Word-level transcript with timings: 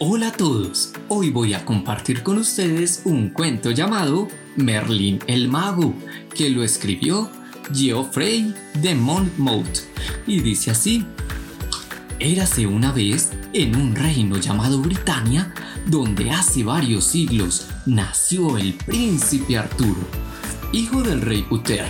Hola 0.00 0.28
a 0.28 0.32
todos, 0.32 0.92
hoy 1.08 1.30
voy 1.30 1.54
a 1.54 1.64
compartir 1.64 2.22
con 2.22 2.38
ustedes 2.38 3.02
un 3.04 3.30
cuento 3.30 3.72
llamado 3.72 4.28
Merlín 4.54 5.18
el 5.26 5.48
Mago, 5.48 5.92
que 6.36 6.50
lo 6.50 6.62
escribió 6.62 7.28
Geoffrey 7.74 8.54
de 8.80 8.94
Monmouth 8.94 9.80
y 10.24 10.38
dice 10.38 10.70
así. 10.70 11.04
Érase 12.20 12.64
una 12.68 12.92
vez 12.92 13.32
en 13.52 13.74
un 13.74 13.96
reino 13.96 14.36
llamado 14.36 14.80
Britania, 14.80 15.52
donde 15.86 16.30
hace 16.30 16.62
varios 16.62 17.02
siglos 17.02 17.66
nació 17.84 18.56
el 18.56 18.74
príncipe 18.74 19.58
Arturo, 19.58 20.06
hijo 20.72 21.02
del 21.02 21.22
rey 21.22 21.44
Uther. 21.50 21.86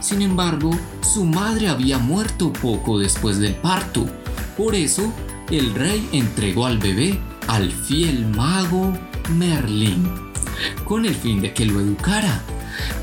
Sin 0.00 0.22
embargo, 0.22 0.76
su 1.02 1.24
madre 1.24 1.68
había 1.68 1.98
muerto 1.98 2.52
poco 2.52 2.98
después 2.98 3.38
del 3.38 3.54
parto, 3.54 4.06
por 4.56 4.74
eso 4.74 5.12
el 5.50 5.74
rey 5.74 6.08
entregó 6.12 6.66
al 6.66 6.78
bebé 6.78 7.18
al 7.48 7.70
fiel 7.70 8.26
mago 8.28 8.92
Merlín, 9.36 10.08
con 10.84 11.04
el 11.04 11.14
fin 11.14 11.40
de 11.40 11.52
que 11.52 11.66
lo 11.66 11.80
educara. 11.80 12.42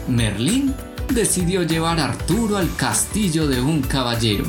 Merlín 0.07 0.73
decidió 1.13 1.63
llevar 1.63 1.99
a 1.99 2.05
Arturo 2.05 2.57
al 2.57 2.73
castillo 2.75 3.47
de 3.47 3.61
un 3.61 3.81
caballero 3.81 4.45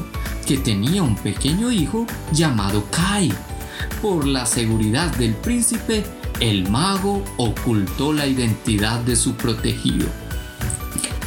que 0.46 0.58
tenía 0.58 1.02
un 1.02 1.16
pequeño 1.16 1.70
hijo 1.70 2.06
llamado 2.32 2.84
Kai. 2.90 3.32
Por 4.02 4.26
la 4.26 4.46
seguridad 4.46 5.14
del 5.16 5.34
príncipe, 5.34 6.04
el 6.40 6.68
mago 6.70 7.22
ocultó 7.36 8.12
la 8.12 8.26
identidad 8.26 9.00
de 9.00 9.16
su 9.16 9.34
protegido. 9.34 10.08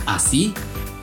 Así, 0.05 0.54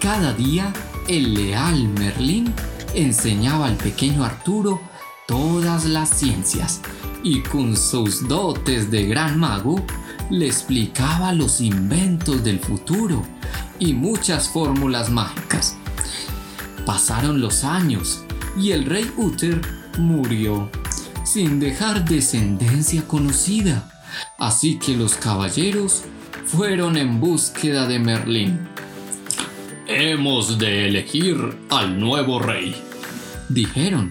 cada 0.01 0.32
día, 0.32 0.73
el 1.09 1.34
leal 1.34 1.88
Merlín 1.88 2.52
enseñaba 2.95 3.66
al 3.66 3.77
pequeño 3.77 4.24
Arturo 4.24 4.80
todas 5.30 5.84
las 5.84 6.10
ciencias 6.10 6.80
y 7.22 7.40
con 7.42 7.76
sus 7.76 8.26
dotes 8.26 8.90
de 8.90 9.06
gran 9.06 9.38
mago 9.38 9.80
le 10.28 10.48
explicaba 10.48 11.32
los 11.32 11.60
inventos 11.60 12.42
del 12.42 12.59
futuro 12.59 13.22
y 13.78 13.95
muchas 13.95 14.48
fórmulas 14.48 15.09
mágicas. 15.09 15.76
Pasaron 16.84 17.40
los 17.40 17.62
años 17.62 18.24
y 18.59 18.72
el 18.72 18.87
rey 18.87 19.09
Uther 19.16 19.60
murió 19.98 20.68
sin 21.22 21.60
dejar 21.60 22.04
descendencia 22.04 23.06
conocida, 23.06 24.02
así 24.37 24.80
que 24.80 24.96
los 24.96 25.15
caballeros 25.15 26.02
fueron 26.44 26.96
en 26.96 27.20
búsqueda 27.20 27.87
de 27.87 28.00
Merlín. 28.00 28.68
Hemos 29.87 30.59
de 30.59 30.88
elegir 30.88 31.56
al 31.70 32.00
nuevo 32.00 32.40
rey, 32.40 32.74
dijeron 33.48 34.10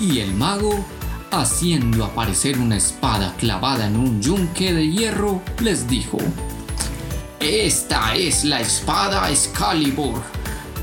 y 0.00 0.20
el 0.20 0.34
mago, 0.34 0.84
haciendo 1.30 2.04
aparecer 2.04 2.58
una 2.58 2.76
espada 2.76 3.34
clavada 3.38 3.86
en 3.86 3.96
un 3.96 4.20
yunque 4.20 4.72
de 4.72 4.90
hierro, 4.90 5.42
les 5.60 5.88
dijo, 5.88 6.18
Esta 7.40 8.14
es 8.14 8.44
la 8.44 8.60
espada 8.60 9.30
Excalibur. 9.30 10.20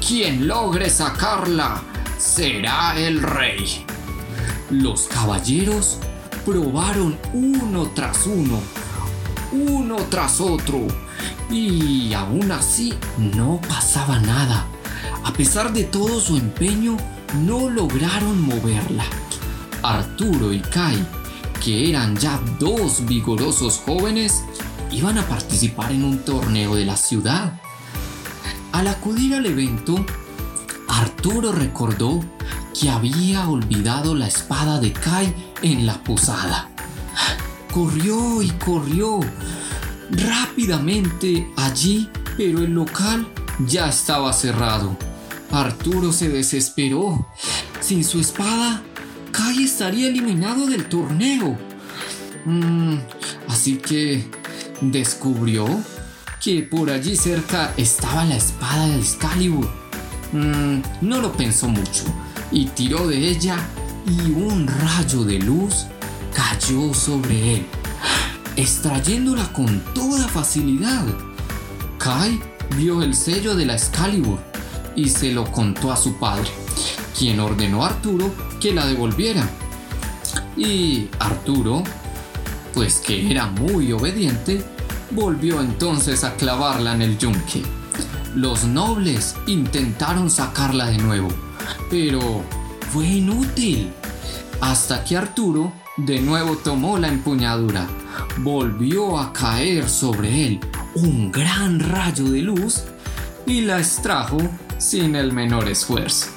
Quien 0.06 0.48
logre 0.48 0.90
sacarla 0.90 1.82
será 2.18 2.98
el 2.98 3.22
rey. 3.22 3.86
Los 4.70 5.04
caballeros 5.04 5.98
probaron 6.46 7.18
uno 7.34 7.92
tras 7.94 8.26
uno, 8.26 8.60
uno 9.52 9.98
tras 10.10 10.40
otro, 10.40 10.88
y 11.50 12.14
aún 12.14 12.52
así 12.52 12.94
no 13.18 13.60
pasaba 13.68 14.20
nada. 14.20 14.66
A 15.24 15.34
pesar 15.34 15.72
de 15.72 15.84
todo 15.84 16.20
su 16.20 16.38
empeño, 16.38 16.98
no 17.36 17.70
lograron 17.70 18.42
moverla. 18.42 19.06
Arturo 19.84 20.54
y 20.54 20.60
Kai, 20.60 21.06
que 21.64 21.90
eran 21.90 22.16
ya 22.18 22.40
dos 22.60 23.06
vigorosos 23.06 23.82
jóvenes, 23.86 24.44
iban 24.92 25.18
a 25.18 25.28
participar 25.28 25.92
en 25.92 26.04
un 26.04 26.20
torneo 26.20 26.76
de 26.76 26.86
la 26.86 26.98
ciudad. 26.98 27.60
Al 28.72 28.88
acudir 28.88 29.36
al 29.36 29.46
evento, 29.46 30.06
Arturo 30.88 31.52
recordó 31.52 32.24
que 32.80 32.90
había 32.90 33.48
olvidado 33.50 34.16
la 34.16 34.28
espada 34.28 34.80
de 34.80 34.92
Kai 34.94 35.34
en 35.62 35.86
la 35.86 36.04
posada. 36.04 36.70
Corrió 37.74 38.42
y 38.42 38.50
corrió 38.52 39.20
rápidamente 40.12 41.50
allí, 41.56 42.10
pero 42.38 42.60
el 42.60 42.74
local 42.74 43.28
ya 43.68 43.90
estaba 43.90 44.34
cerrado. 44.34 44.98
Arturo 45.52 46.14
se 46.14 46.30
desesperó. 46.30 47.28
Sin 47.82 48.04
su 48.04 48.20
espada, 48.20 48.82
Kai 49.32 49.64
estaría 49.64 50.08
eliminado 50.08 50.66
del 50.68 50.86
torneo. 50.86 51.58
Mm, 52.46 52.98
así 53.48 53.78
que 53.78 54.26
descubrió 54.82 55.68
que 56.42 56.64
por 56.64 56.90
allí 56.90 57.16
cerca 57.16 57.74
estaba 57.78 58.26
la 58.26 58.36
espada 58.36 58.88
de 58.88 59.00
Excalibur. 59.00 59.70
Mm, 60.32 60.82
no 61.02 61.22
lo 61.22 61.34
pensó 61.34 61.68
mucho 61.68 62.04
y 62.52 62.66
tiró 62.68 63.08
de 63.08 63.30
ella 63.30 63.58
y 64.08 64.32
un 64.32 64.68
rayo 64.68 65.24
de 65.24 65.40
luz 65.40 65.86
cayó 66.34 66.94
sobre 66.94 67.56
él, 67.56 67.66
extrayéndola 68.56 69.52
con 69.52 69.82
toda 69.94 70.28
facilidad. 70.28 71.06
Kai 72.00 72.40
vio 72.78 73.04
el 73.04 73.14
sello 73.14 73.56
de 73.56 73.66
la 73.66 73.74
Excalibur 73.74 74.51
y 74.96 75.10
se 75.10 75.32
lo 75.32 75.52
contó 75.52 75.92
a 75.92 75.98
su 75.98 76.16
padre, 76.18 76.50
quien 77.18 77.40
ordenó 77.40 77.84
a 77.84 77.90
Arturo 77.90 78.34
que 78.60 78.74
la 78.74 78.86
devolviera. 78.86 79.48
Y 80.58 81.08
Arturo, 81.20 81.84
pues 82.74 83.00
que 83.00 83.32
era 83.32 83.48
muy 83.48 83.92
obediente, 83.92 84.64
volvió 85.12 85.62
entonces 85.62 86.24
a 86.24 86.36
clavarla 86.36 86.94
en 86.94 87.02
el 87.02 87.18
yunque. 87.18 87.64
Los 88.36 88.64
nobles 88.64 89.36
intentaron 89.48 90.30
sacarla 90.30 90.88
de 90.88 90.98
nuevo, 90.98 91.28
pero 91.90 92.44
fue 92.92 93.06
inútil. 93.06 93.92
Hasta 94.62 95.04
que 95.04 95.18
Arturo 95.18 95.74
de 95.98 96.22
nuevo 96.22 96.56
tomó 96.56 96.98
la 96.98 97.08
empuñadura, 97.08 97.88
volvió 98.38 99.20
a 99.20 99.34
caer 99.34 99.90
sobre 99.90 100.48
él 100.48 100.60
un 100.96 101.32
gran 101.32 101.80
rayo 101.80 102.26
de 102.26 102.42
luz 102.42 102.84
y 103.46 103.62
la 103.62 103.80
extrajo 103.80 104.38
sin 104.82 105.16
el 105.16 105.32
menor 105.32 105.70
esfuerzo. 105.70 106.28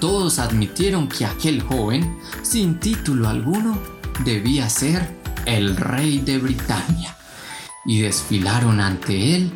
Todos 0.00 0.38
admitieron 0.38 1.08
que 1.08 1.26
aquel 1.26 1.60
joven, 1.60 2.18
sin 2.42 2.78
título 2.78 3.28
alguno, 3.28 3.78
debía 4.24 4.70
ser 4.70 5.16
el 5.44 5.76
rey 5.76 6.18
de 6.18 6.38
Britania, 6.38 7.16
y 7.84 8.00
desfilaron 8.00 8.80
ante 8.80 9.34
él 9.34 9.50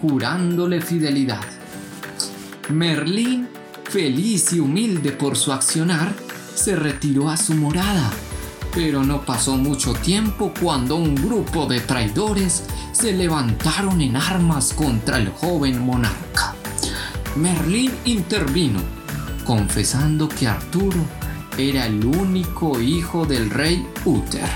jurándole 0.00 0.80
fidelidad. 0.80 1.44
Merlín, 2.70 3.48
feliz 3.84 4.52
y 4.52 4.60
humilde 4.60 5.12
por 5.12 5.36
su 5.36 5.52
accionar, 5.52 6.12
se 6.54 6.74
retiró 6.74 7.30
a 7.30 7.36
su 7.36 7.54
morada, 7.54 8.10
pero 8.74 9.04
no 9.04 9.22
pasó 9.22 9.56
mucho 9.56 9.92
tiempo 9.94 10.52
cuando 10.60 10.96
un 10.96 11.14
grupo 11.14 11.66
de 11.66 11.80
traidores 11.80 12.64
se 12.92 13.12
levantaron 13.12 14.00
en 14.00 14.16
armas 14.16 14.72
contra 14.72 15.18
el 15.18 15.28
joven 15.28 15.84
monarca. 15.84 16.31
Merlín 17.36 17.90
intervino, 18.04 18.80
confesando 19.44 20.28
que 20.28 20.46
Arturo 20.46 20.98
era 21.56 21.86
el 21.86 22.04
único 22.04 22.78
hijo 22.80 23.24
del 23.24 23.48
rey 23.48 23.86
Uther, 24.04 24.48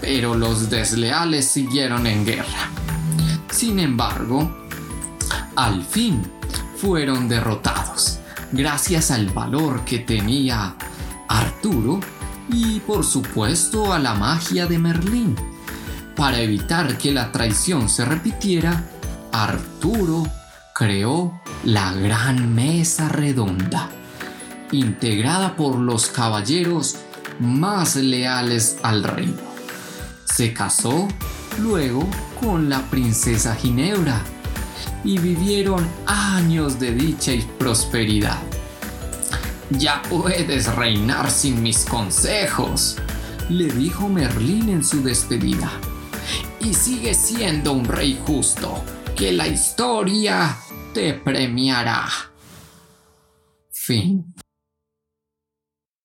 pero 0.00 0.34
los 0.34 0.70
desleales 0.70 1.48
siguieron 1.48 2.06
en 2.06 2.24
guerra. 2.24 2.70
Sin 3.50 3.80
embargo, 3.80 4.66
al 5.56 5.84
fin 5.84 6.22
fueron 6.76 7.28
derrotados, 7.28 8.20
gracias 8.52 9.10
al 9.10 9.30
valor 9.30 9.84
que 9.84 9.98
tenía 9.98 10.76
Arturo 11.28 11.98
y 12.48 12.78
por 12.80 13.04
supuesto 13.04 13.92
a 13.92 13.98
la 13.98 14.14
magia 14.14 14.66
de 14.66 14.78
Merlín. 14.78 15.34
Para 16.14 16.40
evitar 16.40 16.96
que 16.96 17.10
la 17.10 17.32
traición 17.32 17.88
se 17.88 18.04
repitiera, 18.04 18.84
Arturo 19.32 20.26
creó 20.74 21.40
la 21.64 21.92
gran 21.92 22.54
mesa 22.54 23.08
redonda, 23.08 23.90
integrada 24.72 25.56
por 25.56 25.76
los 25.76 26.06
caballeros 26.06 26.96
más 27.40 27.96
leales 27.96 28.78
al 28.82 29.02
reino. 29.04 29.48
Se 30.24 30.52
casó 30.52 31.08
luego 31.58 32.08
con 32.40 32.68
la 32.68 32.80
princesa 32.82 33.54
Ginebra 33.54 34.22
y 35.04 35.18
vivieron 35.18 35.86
años 36.06 36.78
de 36.78 36.92
dicha 36.92 37.32
y 37.32 37.42
prosperidad. 37.58 38.38
Ya 39.70 40.00
puedes 40.08 40.74
reinar 40.74 41.30
sin 41.30 41.62
mis 41.62 41.84
consejos, 41.84 42.96
le 43.48 43.66
dijo 43.66 44.08
Merlín 44.08 44.68
en 44.68 44.84
su 44.84 45.02
despedida. 45.02 45.70
Y 46.60 46.74
sigue 46.74 47.14
siendo 47.14 47.72
un 47.72 47.84
rey 47.84 48.20
justo, 48.26 48.82
que 49.14 49.32
la 49.32 49.46
historia 49.46 50.56
te 50.98 51.14
premiará. 51.14 52.08
Fin. 53.70 54.34